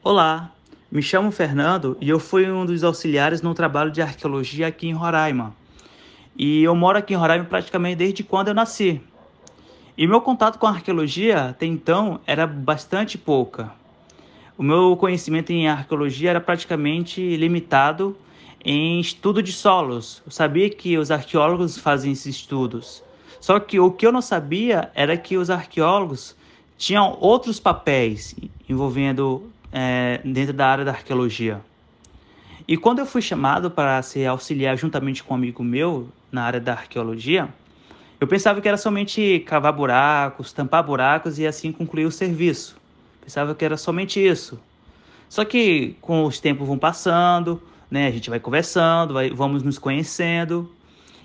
Olá, 0.04 0.56
me 0.92 1.04
chamo 1.04 1.32
Fernando 1.32 1.96
e 2.02 2.10
eu 2.10 2.20
fui 2.20 2.50
um 2.50 2.66
dos 2.66 2.84
auxiliares 2.84 3.44
no 3.44 3.54
trabalho 3.54 3.92
de 3.92 4.02
arqueologia 4.02 4.66
aqui 4.66 4.88
em 4.88 4.94
Roraima. 4.94 5.56
E 6.36 6.64
eu 6.64 6.74
moro 6.74 6.98
aqui 6.98 7.14
em 7.14 7.18
Roraima 7.18 7.46
praticamente 7.46 7.98
desde 7.98 8.24
quando 8.24 8.48
eu 8.48 8.56
nasci. 8.56 9.04
E 9.98 10.06
meu 10.06 10.22
contato 10.22 10.60
com 10.60 10.68
a 10.68 10.70
arqueologia 10.70 11.46
até 11.46 11.66
então 11.66 12.20
era 12.28 12.46
bastante 12.46 13.18
pouca. 13.18 13.72
O 14.56 14.62
meu 14.62 14.96
conhecimento 14.96 15.52
em 15.52 15.68
arqueologia 15.68 16.30
era 16.30 16.40
praticamente 16.40 17.36
limitado 17.36 18.16
em 18.64 19.00
estudo 19.00 19.42
de 19.42 19.52
solos. 19.52 20.22
Eu 20.24 20.32
sabia 20.32 20.70
que 20.70 21.00
os 21.00 21.10
arqueólogos 21.10 21.80
fazem 21.80 22.12
esses 22.12 22.36
estudos, 22.36 23.04
só 23.42 23.60
que 23.60 23.80
o 23.80 23.90
que 23.90 24.06
eu 24.06 24.12
não 24.12 24.22
sabia 24.22 24.92
era 24.94 25.18
que 25.18 25.36
os 25.36 25.50
arqueólogos 25.50 26.36
tinham 26.78 27.18
outros 27.20 27.60
papéis 27.60 28.36
envolvendo 28.70 29.50
é, 29.72 30.22
dentro 30.24 30.54
da 30.54 30.68
área 30.68 30.86
da 30.86 30.92
arqueologia. 30.92 31.60
E 32.68 32.78
quando 32.78 33.00
eu 33.00 33.06
fui 33.08 33.22
chamado 33.24 33.72
para 33.72 34.00
ser 34.04 34.28
auxiliar 34.28 34.78
juntamente 34.78 35.24
com 35.24 35.34
um 35.34 35.38
amigo 35.38 35.64
meu 35.64 36.08
na 36.32 36.44
área 36.44 36.60
da 36.60 36.74
arqueologia, 36.74 37.50
eu 38.20 38.28
pensava 38.28 38.60
que 38.60 38.68
era 38.68 38.78
somente 38.78 39.40
cavar 39.42 39.72
buracos, 39.72 40.52
tampar 40.52 40.84
buracos 40.84 41.38
e 41.38 41.46
assim 41.46 41.72
concluir 41.72 42.06
o 42.06 42.12
serviço. 42.12 42.76
Pensava 43.22 43.54
que 43.54 43.64
era 43.64 43.78
somente 43.78 44.20
isso. 44.20 44.60
Só 45.30 45.46
que 45.46 45.96
com 46.02 46.24
os 46.24 46.40
tempos 46.40 46.68
vão 46.68 46.80
passando, 46.80 47.62
né, 47.92 48.08
a 48.08 48.12
gente 48.12 48.30
vai 48.30 48.40
conversando, 48.40 49.14
vai, 49.14 49.30
vamos 49.30 49.62
nos 49.62 49.78
conhecendo 49.78 50.72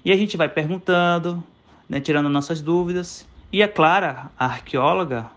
e 0.04 0.12
a 0.12 0.16
gente 0.16 0.36
vai 0.36 0.48
perguntando, 0.48 1.42
né, 1.88 1.98
tirando 1.98 2.28
nossas 2.28 2.60
dúvidas. 2.60 3.26
E 3.50 3.62
a 3.62 3.68
Clara, 3.68 4.30
a 4.38 4.44
arqueóloga, 4.44 5.30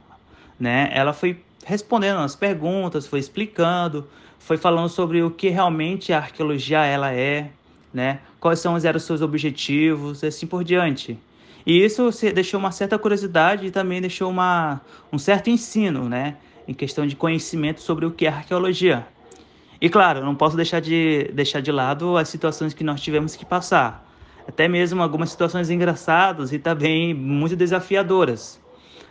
né, 0.59 0.89
ela 0.91 1.13
foi 1.13 1.41
respondendo 1.65 2.19
as 2.19 2.35
perguntas, 2.35 3.07
foi 3.07 3.19
explicando, 3.19 4.07
foi 4.39 4.57
falando 4.57 4.89
sobre 4.89 5.23
o 5.23 5.31
que 5.31 5.49
realmente 5.49 6.11
a 6.11 6.17
arqueologia 6.17 6.83
ela 6.83 7.13
é, 7.13 7.49
né, 7.93 8.19
quais 8.41 8.59
são 8.59 8.73
os 8.73 8.83
seus 9.03 9.21
objetivos, 9.21 10.21
assim 10.21 10.45
por 10.45 10.61
diante. 10.61 11.17
E 11.65 11.83
isso 11.83 12.09
deixou 12.33 12.59
uma 12.59 12.71
certa 12.71 12.97
curiosidade 12.99 13.65
e 13.65 13.71
também 13.71 13.99
deixou 13.99 14.29
uma, 14.29 14.81
um 15.11 15.17
certo 15.17 15.49
ensino, 15.49 16.07
né, 16.07 16.37
em 16.67 16.73
questão 16.73 17.07
de 17.07 17.15
conhecimento 17.15 17.81
sobre 17.81 18.05
o 18.05 18.11
que 18.11 18.27
é 18.27 18.29
arqueologia. 18.29 19.07
E 19.81 19.89
claro, 19.89 20.23
não 20.23 20.35
posso 20.35 20.55
deixar 20.55 20.79
de, 20.79 21.29
deixar 21.33 21.61
de 21.61 21.71
lado 21.71 22.17
as 22.17 22.29
situações 22.29 22.73
que 22.73 22.83
nós 22.83 23.01
tivemos 23.01 23.35
que 23.35 23.45
passar. 23.45 24.05
Até 24.47 24.67
mesmo 24.67 25.01
algumas 25.01 25.31
situações 25.31 25.69
engraçadas 25.69 26.53
e 26.53 26.59
também 26.59 27.13
muito 27.13 27.55
desafiadoras. 27.55 28.61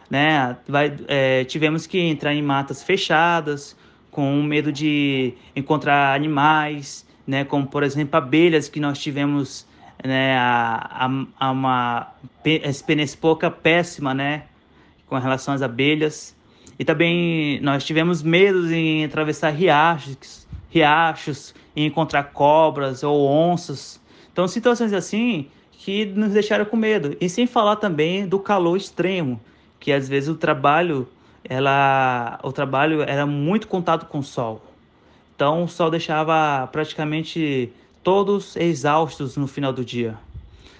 Né? 0.08 0.56
Vai, 0.68 0.96
é, 1.08 1.44
tivemos 1.44 1.86
que 1.86 1.98
entrar 1.98 2.32
em 2.32 2.42
matas 2.42 2.82
fechadas, 2.82 3.76
com 4.10 4.42
medo 4.42 4.70
de 4.70 5.34
encontrar 5.56 6.14
animais, 6.14 7.04
né? 7.26 7.44
como 7.44 7.66
por 7.66 7.82
exemplo 7.82 8.16
abelhas 8.16 8.68
que 8.68 8.78
nós 8.78 8.98
tivemos 8.98 9.66
né? 10.04 10.36
a, 10.36 11.06
a, 11.06 11.46
a 11.46 11.50
uma 11.50 12.14
penespoca 12.86 13.50
péssima 13.50 14.12
né? 14.12 14.44
com 15.06 15.16
relação 15.18 15.54
às 15.54 15.62
abelhas. 15.62 16.36
E 16.78 16.84
também 16.84 17.60
nós 17.60 17.84
tivemos 17.84 18.22
medo 18.22 18.72
em 18.72 19.04
atravessar 19.04 19.50
riachos, 19.50 20.46
riachos 20.70 21.54
e 21.74 21.84
encontrar 21.84 22.24
cobras 22.24 23.02
ou 23.02 23.28
onças. 23.28 24.00
Então, 24.32 24.46
situações 24.48 24.92
assim 24.92 25.48
que 25.70 26.04
nos 26.06 26.32
deixaram 26.32 26.64
com 26.64 26.76
medo. 26.76 27.16
E 27.20 27.28
sem 27.28 27.46
falar 27.46 27.76
também 27.76 28.26
do 28.26 28.38
calor 28.38 28.76
extremo, 28.76 29.40
que 29.78 29.92
às 29.92 30.08
vezes 30.08 30.28
o 30.28 30.34
trabalho, 30.34 31.08
ela, 31.44 32.40
o 32.42 32.50
trabalho 32.50 33.02
era 33.02 33.24
muito 33.24 33.68
contato 33.68 34.06
com 34.06 34.18
o 34.18 34.22
sol. 34.22 34.62
Então, 35.36 35.64
o 35.64 35.68
sol 35.68 35.90
deixava 35.90 36.66
praticamente 36.68 37.72
todos 38.04 38.54
exaustos 38.54 39.36
no 39.36 39.48
final 39.48 39.72
do 39.72 39.84
dia. 39.84 40.16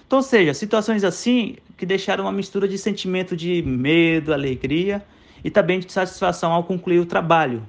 Então, 0.07 0.21
seja, 0.21 0.53
situações 0.53 1.03
assim 1.03 1.57
que 1.75 1.85
deixaram 1.85 2.25
uma 2.25 2.31
mistura 2.31 2.67
de 2.67 2.77
sentimento 2.77 3.35
de 3.35 3.61
medo, 3.63 4.31
alegria 4.31 5.03
e 5.43 5.49
também 5.49 5.79
de 5.79 5.91
satisfação 5.91 6.53
ao 6.53 6.63
concluir 6.63 6.99
o 6.99 7.05
trabalho. 7.05 7.63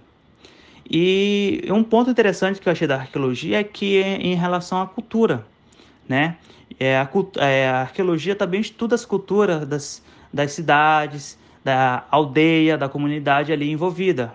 E 0.89 1.65
um 1.69 1.83
ponto 1.83 2.11
interessante 2.11 2.61
que 2.61 2.69
eu 2.69 2.73
achei 2.73 2.87
da 2.87 2.97
arqueologia 2.97 3.59
é 3.59 3.65
que 3.65 4.01
é 4.01 4.17
em 4.19 4.35
relação 4.35 4.81
à 4.81 4.87
cultura, 4.87 5.45
né? 6.09 6.37
É, 6.79 6.97
a, 6.99 7.09
é, 7.39 7.69
a 7.69 7.81
arqueologia 7.81 8.37
também 8.37 8.61
estuda 8.61 8.95
as 8.95 9.05
culturas 9.05 9.67
das, 9.67 10.03
das 10.33 10.53
cidades, 10.53 11.39
da 11.65 12.05
aldeia, 12.11 12.79
da 12.79 12.89
comunidade 12.89 13.53
ali 13.53 13.71
envolvida. 13.71 14.33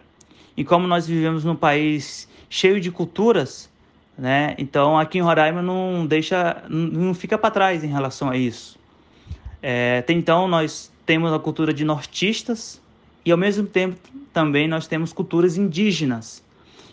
E 0.58 0.66
como 0.66 0.88
nós 0.88 1.08
vivemos 1.08 1.46
num 1.46 1.56
país 1.56 2.28
cheio 2.50 2.82
de 2.82 2.92
culturas, 2.92 3.71
né? 4.18 4.56
Então 4.58 4.98
aqui 4.98 5.18
em 5.18 5.22
Roraima 5.22 5.62
não 5.62 6.06
deixa, 6.06 6.64
não 6.70 7.14
fica 7.14 7.38
para 7.38 7.52
trás 7.52 7.84
em 7.84 7.88
relação 7.88 8.30
a 8.30 8.38
isso. 8.38 8.80
É, 9.62 10.04
então 10.10 10.48
nós 10.48 10.92
temos 11.06 11.32
a 11.34 11.40
cultura 11.40 11.74
de 11.74 11.84
nortistas 11.84 12.82
e 13.26 13.32
ao 13.32 13.38
mesmo 13.38 13.68
tempo 13.68 13.98
também 14.34 14.68
nós 14.68 14.88
temos 14.88 15.14
culturas 15.14 15.58
indígenas. 15.58 16.44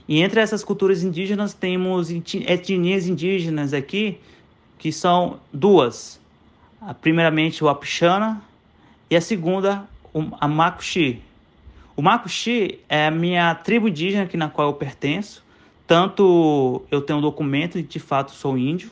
E 0.06 0.22
entre 0.22 0.40
essas 0.40 0.64
culturas 0.64 1.02
indígenas 1.02 1.52
temos 1.52 2.10
etnias 2.10 3.06
indígenas 3.06 3.74
aqui 3.74 4.18
que 4.78 4.90
são 4.90 5.38
duas. 5.52 6.18
Primeiramente 7.00 7.62
o 7.62 7.68
Apixana 7.68 8.42
e 9.10 9.16
a 9.16 9.20
segunda 9.20 9.84
a 10.40 10.48
Makuxi. 10.48 11.22
O 11.96 12.02
Makuxi 12.02 12.78
é 12.88 13.06
a 13.08 13.10
minha 13.10 13.54
tribo 13.54 13.88
indígena 13.88 14.28
na 14.34 14.48
qual 14.48 14.68
eu 14.68 14.74
pertenço. 14.74 15.44
Tanto 15.88 16.82
eu 16.90 17.00
tenho 17.00 17.18
um 17.18 17.22
documento 17.22 17.78
e 17.78 17.82
de 17.82 17.98
fato 17.98 18.32
sou 18.32 18.58
índio. 18.58 18.90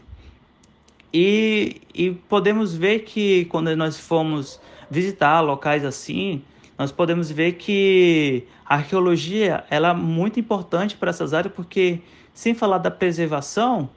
E, 1.13 1.83
e 1.95 2.11
podemos 2.11 2.75
ver 2.75 3.01
que 3.01 3.45
quando 3.45 3.77
nós 3.77 4.01
fomos 4.01 4.59
visitar 4.91 5.43
locais 5.43 5.85
assim, 5.85 6.43
nós 6.79 6.91
podemos 6.91 7.31
ver 7.31 7.53
que 7.53 8.45
a 8.65 8.77
arqueologia 8.77 9.63
ela 9.69 9.91
é 9.91 9.95
muito 9.95 10.41
importante 10.41 10.97
para 10.97 11.11
essas 11.11 11.35
áreas, 11.35 11.53
porque 11.53 12.01
sem 12.33 12.55
falar 12.55 12.79
da 12.79 12.91
preservação, 12.91 13.91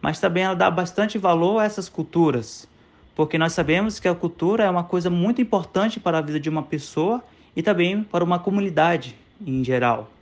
mas 0.00 0.20
também 0.20 0.44
ela 0.44 0.54
dá 0.54 0.70
bastante 0.70 1.18
valor 1.18 1.58
a 1.58 1.64
essas 1.64 1.88
culturas, 1.88 2.68
porque 3.16 3.36
nós 3.36 3.52
sabemos 3.52 3.98
que 3.98 4.06
a 4.06 4.14
cultura 4.14 4.62
é 4.62 4.70
uma 4.70 4.84
coisa 4.84 5.10
muito 5.10 5.42
importante 5.42 5.98
para 5.98 6.18
a 6.18 6.20
vida 6.20 6.38
de 6.38 6.48
uma 6.48 6.62
pessoa 6.62 7.20
e 7.56 7.64
também 7.64 8.04
para 8.04 8.22
uma 8.22 8.38
comunidade 8.38 9.16
em 9.44 9.64
geral. 9.64 10.13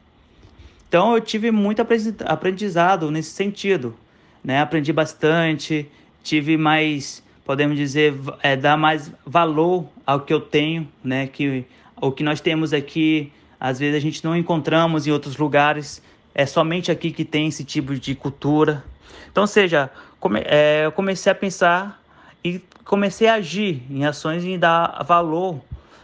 Então 0.93 1.15
eu 1.15 1.23
tive 1.23 1.51
muito 1.51 1.81
aprendizado 2.27 3.11
nesse 3.11 3.31
sentido, 3.31 3.97
né? 4.45 4.61
Aprendi 4.61 4.93
bastante, 4.93 5.91
tive 6.23 6.59
mais, 6.59 7.25
podemos 7.47 7.79
dizer, 7.79 8.13
é, 8.43 8.55
dar 8.57 8.77
mais 8.77 9.11
valor 9.25 9.89
ao 10.07 10.21
que 10.21 10.35
eu 10.35 10.39
tenho, 10.39 10.87
né? 11.03 11.27
Que 11.27 11.65
o 11.99 12.13
que 12.13 12.23
nós 12.23 12.43
temos 12.43 12.75
aqui, 12.75 13.33
às 13.59 13.79
vezes 13.79 13.97
a 13.97 14.01
gente 14.01 14.23
não 14.23 14.37
encontramos 14.37 15.07
em 15.07 15.11
outros 15.11 15.39
lugares, 15.39 16.03
é 16.35 16.45
somente 16.45 16.93
aqui 16.93 17.11
que 17.11 17.25
tem 17.25 17.49
esse 17.49 17.65
tipo 17.65 17.95
de 17.95 18.15
cultura. 18.15 18.85
Então, 19.31 19.47
seja, 19.47 19.91
come, 20.21 20.43
é, 20.45 20.85
eu 20.85 20.93
comecei 20.93 21.33
a 21.33 21.35
pensar 21.35 22.03
e 22.45 22.61
comecei 22.85 23.29
a 23.29 23.37
agir 23.37 23.83
em 23.89 24.05
ações 24.05 24.45
e 24.45 24.59
dar 24.59 25.03
valor 25.05 25.59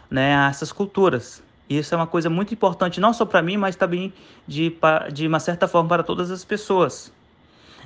né, 0.09 0.35
a 0.35 0.49
essas 0.49 0.71
culturas. 0.71 1.43
E 1.69 1.77
isso 1.77 1.93
é 1.93 1.97
uma 1.97 2.07
coisa 2.07 2.29
muito 2.29 2.51
importante, 2.51 2.99
não 2.99 3.13
só 3.13 3.25
para 3.25 3.43
mim, 3.43 3.55
mas 3.55 3.75
também 3.75 4.11
de, 4.47 4.75
de 5.13 5.27
uma 5.27 5.39
certa 5.39 5.67
forma 5.67 5.87
para 5.87 6.03
todas 6.03 6.31
as 6.31 6.43
pessoas. 6.43 7.13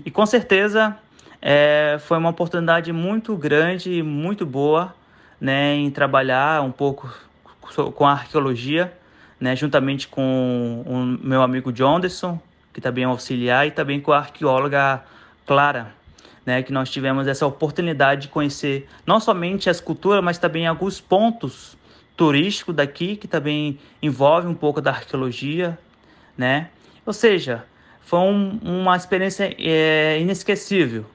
E 0.06 0.10
com 0.10 0.26
certeza 0.26 0.98
é, 1.42 1.98
foi 2.00 2.18
uma 2.18 2.30
oportunidade 2.30 2.94
muito 2.94 3.36
grande, 3.36 4.02
muito 4.02 4.46
boa, 4.46 4.96
né, 5.40 5.76
em 5.76 5.92
trabalhar 5.92 6.64
um 6.64 6.72
pouco 6.72 7.14
com 7.94 8.06
a 8.06 8.14
arqueologia, 8.14 8.98
né, 9.38 9.54
juntamente 9.54 10.08
com 10.08 10.84
o 10.88 11.26
meu 11.28 11.42
amigo 11.42 11.72
Jonderson, 11.74 12.40
que 12.72 12.80
também 12.80 13.04
é 13.04 13.08
auxiliar, 13.08 13.68
e 13.68 13.72
também 13.72 14.00
com 14.00 14.14
a 14.14 14.20
arqueóloga 14.20 15.04
Clara, 15.46 15.94
né, 16.46 16.64
que 16.64 16.72
nós 16.72 16.90
tivemos 16.90 17.28
essa 17.28 17.46
oportunidade 17.46 18.22
de 18.22 18.28
conhecer 18.30 18.88
não 19.06 19.20
somente 19.20 19.70
as 19.70 19.82
culturas, 19.82 20.24
mas 20.24 20.38
também 20.38 20.66
alguns 20.66 21.02
pontos 21.02 21.78
turísticos 22.16 22.76
daqui, 22.76 23.16
que 23.16 23.28
também 23.28 23.80
envolve 24.02 24.48
um 24.48 24.54
pouco 24.54 24.82
da 24.82 24.92
arqueologia, 24.92 25.78
né? 26.38 26.70
Ou 27.06 27.14
seja, 27.14 27.66
foi 28.02 28.20
um, 28.20 28.60
uma 28.62 28.96
experiência 28.96 29.56
é, 29.58 30.20
inesquecível. 30.20 31.06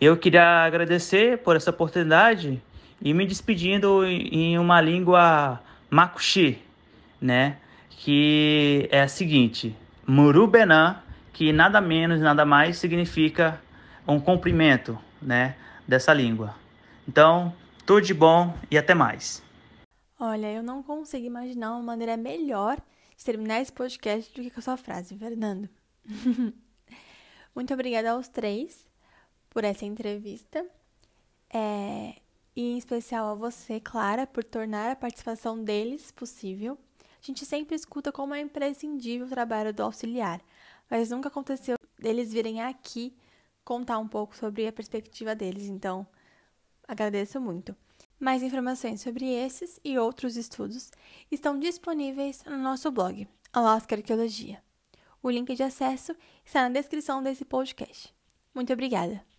Eu 0.00 0.16
queria 0.16 0.64
agradecer 0.64 1.38
por 1.38 1.56
essa 1.56 1.70
oportunidade 1.70 2.62
e 3.00 3.12
me 3.12 3.26
despedindo 3.26 4.04
em 4.04 4.58
uma 4.58 4.80
língua 4.80 5.60
Makushi, 5.90 6.58
né? 7.20 7.56
Que 7.90 8.88
é 8.90 9.02
a 9.02 9.08
seguinte: 9.08 9.74
Murubenã, 10.06 10.96
que 11.32 11.52
nada 11.52 11.80
menos, 11.80 12.20
nada 12.20 12.44
mais 12.44 12.78
significa 12.78 13.60
um 14.06 14.18
cumprimento, 14.18 14.98
né? 15.20 15.56
Dessa 15.86 16.12
língua. 16.12 16.54
Então, 17.06 17.52
tudo 17.84 18.02
de 18.02 18.14
bom 18.14 18.54
e 18.70 18.76
até 18.78 18.94
mais. 18.94 19.42
Olha, 20.20 20.52
eu 20.52 20.64
não 20.64 20.82
consigo 20.82 21.24
imaginar 21.24 21.70
uma 21.72 21.82
maneira 21.82 22.16
melhor 22.16 22.82
de 23.16 23.24
terminar 23.24 23.60
esse 23.60 23.72
podcast 23.72 24.34
do 24.34 24.42
que 24.42 24.50
com 24.50 24.58
a 24.58 24.62
sua 24.62 24.76
frase, 24.76 25.16
Fernando. 25.16 25.68
Muito 27.54 27.72
obrigada 27.72 28.10
aos 28.10 28.26
três 28.26 28.88
por 29.48 29.62
essa 29.62 29.84
entrevista. 29.84 30.66
É, 31.48 32.16
e 32.56 32.62
em 32.72 32.78
especial 32.78 33.28
a 33.28 33.34
você, 33.34 33.78
Clara, 33.78 34.26
por 34.26 34.42
tornar 34.42 34.90
a 34.90 34.96
participação 34.96 35.62
deles 35.62 36.10
possível. 36.10 36.76
A 37.22 37.24
gente 37.24 37.46
sempre 37.46 37.76
escuta 37.76 38.10
como 38.10 38.34
é 38.34 38.40
imprescindível 38.40 39.26
o 39.26 39.30
trabalho 39.30 39.72
do 39.72 39.84
auxiliar, 39.84 40.40
mas 40.90 41.10
nunca 41.10 41.28
aconteceu 41.28 41.76
deles 41.96 42.32
virem 42.32 42.60
aqui 42.60 43.16
contar 43.64 43.98
um 43.98 44.08
pouco 44.08 44.36
sobre 44.36 44.66
a 44.66 44.72
perspectiva 44.72 45.34
deles, 45.34 45.66
então 45.66 46.04
agradeço 46.88 47.40
muito. 47.40 47.76
Mais 48.18 48.42
informações 48.42 49.00
sobre 49.00 49.26
esses 49.26 49.78
e 49.84 49.96
outros 49.96 50.36
estudos 50.36 50.90
estão 51.30 51.58
disponíveis 51.58 52.42
no 52.44 52.58
nosso 52.58 52.90
blog, 52.90 53.28
Alaska 53.52 53.94
Arqueologia. 53.94 54.60
O 55.22 55.30
link 55.30 55.54
de 55.54 55.62
acesso 55.62 56.16
está 56.44 56.62
na 56.62 56.70
descrição 56.70 57.22
desse 57.22 57.44
podcast. 57.44 58.12
Muito 58.52 58.72
obrigada! 58.72 59.37